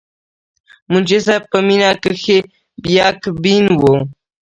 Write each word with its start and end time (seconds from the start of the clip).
منشي 0.91 1.19
صېب 1.25 1.43
پۀ 1.51 1.59
مينه 1.67 1.89
کښې 2.03 2.39
يک 2.95 3.19
بين 3.43 3.65
وو، 3.79 3.95